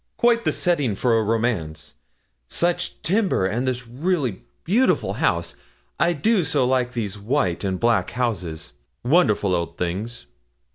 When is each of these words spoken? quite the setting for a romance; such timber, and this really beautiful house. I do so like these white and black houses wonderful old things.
quite 0.17 0.45
the 0.45 0.51
setting 0.51 0.95
for 0.95 1.15
a 1.15 1.21
romance; 1.23 1.93
such 2.47 2.99
timber, 3.03 3.45
and 3.45 3.67
this 3.67 3.85
really 3.87 4.41
beautiful 4.63 5.13
house. 5.13 5.53
I 5.99 6.11
do 6.13 6.43
so 6.43 6.65
like 6.65 6.93
these 6.93 7.19
white 7.19 7.63
and 7.63 7.79
black 7.79 8.09
houses 8.09 8.73
wonderful 9.03 9.53
old 9.53 9.77
things. 9.77 10.25